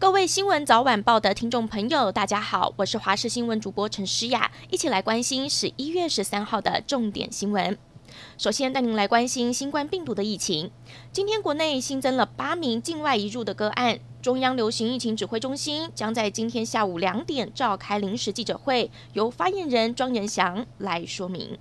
[0.00, 7.76] 各位新闻早晚报的听众朋友，大家好，我是华视新闻主播陈诗雅，一起来关心十一月十三号的重点新闻。
[8.36, 10.70] 首先带您来关心新冠病毒的疫情。
[11.10, 21.58] 今天国内新增了八名境外移入的个案，中央流行疫情指挥中心将在今天下午两点召开临时记者会，由发言人庄人祥来说明。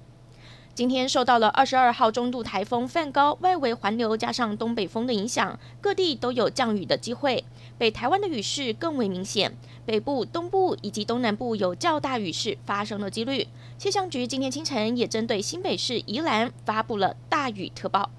[0.78, 7.44] 今天受到了二十二号中度台风梵高外围环流加上东北风的影响，各地都有降雨的机会。
[7.80, 13.48] 北台湾的雨势更为明显，北部、东部以及东南部有较大雨势发生的几率。
[13.80, 18.12] 气象局今天清晨也针对新北市宜兰发布了大雨特报。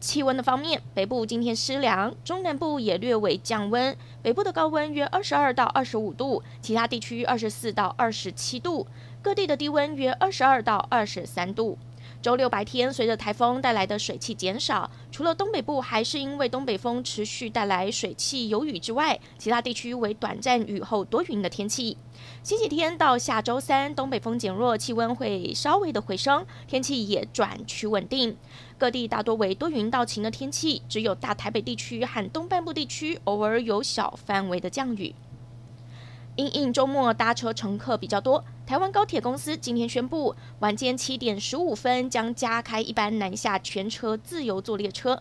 [0.00, 8.88] 气温的方面，北部今天湿凉，中南部也略微降温，北部的高温约二十二到二十五度，其他地区二十四到二十七度，
[9.22, 11.78] 各地的低温约二十二到二十三度。
[12.22, 21.96] 周六白天，随着台风带来的水汽减少，除了东北部还是因为东北风持续带来水汽有雨之外，其他地区为短暂雨后多云的天气。
[22.42, 28.36] 星期天到下周三，东北风减弱，气温会稍微的回升，天气也转趋稳定。
[28.76, 35.14] 各地大多为多云到晴的天气，只有大台北地区和东半部地区偶尔有小范围的降雨。
[36.36, 38.44] 因应周末搭车乘客比较多。
[38.70, 45.20] 台湾高铁公司今天宣布，晚间七点十五分将加开一班南下全车自由坐列车。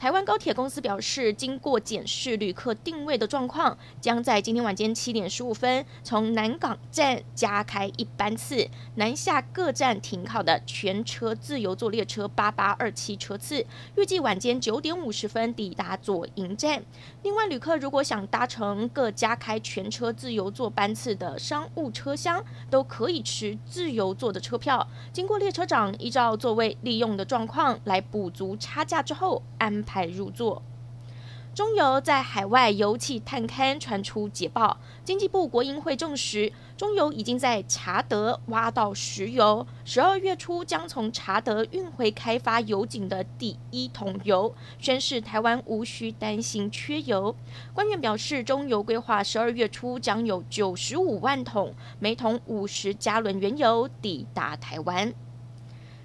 [0.00, 16.82] 台湾高铁公司表示，经过检视旅客定位的状况，将在今天晚间七点十五分从南港站加开一班次南下各站停靠的全车自由座列车八八二七车次，预计晚间九点五十分抵达左营站。
[17.22, 29.89] 另外，旅客如果想搭乘各加开全车自由座班次的商务车厢，都可以持自由座的车票，经过列车长依照座位利用的状况来补足差价之后安排。
[29.90, 30.62] 派入座，
[31.52, 47.34] 中油在海外油气探勘传出捷报，经济部国营会证实，中油已经在查德挖到石油，十二月初将从查德运回开发油井的第一桶油，宣示台湾无需担心缺油。
[47.74, 55.12] 官员表示，中油规划十二月初将有九十五万桶，每桶五十加仑原油抵达台湾。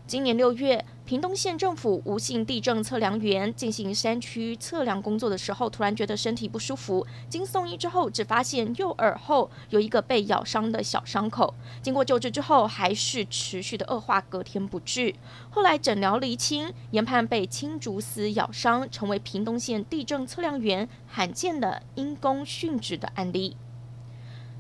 [0.08, 11.54] 今年六月，屏东县政府吴姓地政测量员进行山区测量工作的时候，突然觉得身体不舒服，经送医之后，只发现右耳后有一个被咬伤的小伤口。
[11.84, 15.14] 经过救治之后，还是持续的恶化，隔天不治。
[15.52, 23.56] 后来诊疗厘清，研判被青竹丝咬伤，成为屏东县地政测量员罕见的因公殉职的案例。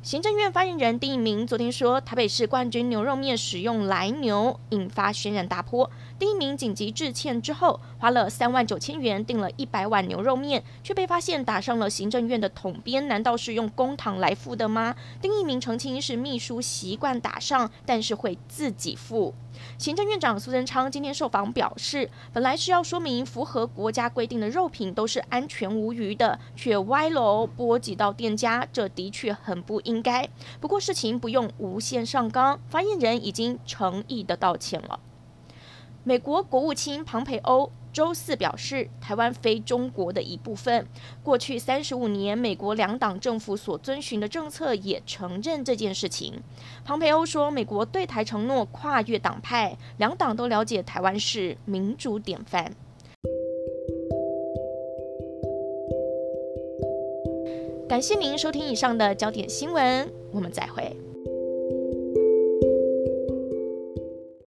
[0.05, 5.89] 行政院发言人丁一鸣昨天说，台北市冠军牛肉面使用来牛，引发轩然大波。
[6.19, 14.95] 丁一鸣紧急致歉之后，花了三万九千元订了一百碗牛肉面，却被发现打上了行政院的统编，难道是用公帑来付的吗？
[15.19, 19.33] 丁一鸣澄清是秘书习惯打上，但是会自己付。
[19.77, 30.27] 行政院长苏贞昌今天受访表示，本来是要说明符合国家规定的肉品都是安全无虞的，却歪楼波及到店家，这的确很不应应该。
[30.59, 34.99] 不过事情不用无限上纲，发言人已经诚意的道歉了。
[36.03, 37.71] 美国国务卿庞培欧。
[37.95, 40.85] 周四表示，台湾非中国的一部分。
[41.23, 46.43] 过去三十五年，美国两党政府所遵循的政策也承认这件事情。
[46.83, 52.75] 庞培欧说，美国对台承诺跨越党派，两党都了解台湾是民主典范。
[57.87, 60.91] 感谢您收听以上的焦点新闻，我们再会。